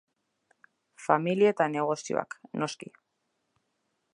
[1.07, 2.91] Familia eta negozioak, noski.